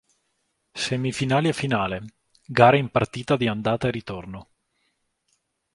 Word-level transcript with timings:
Semifinali 0.73 1.47
e 1.49 1.53
finale: 1.53 2.01
gare 2.43 2.79
in 2.79 2.89
partita 2.89 3.37
di 3.37 3.45
andata 3.47 3.87
e 3.87 3.91
ritorno. 3.91 4.47